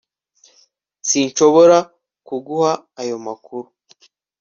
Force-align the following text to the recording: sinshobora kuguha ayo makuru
sinshobora 1.09 1.77
kuguha 2.27 2.71
ayo 3.01 3.17
makuru 3.25 3.67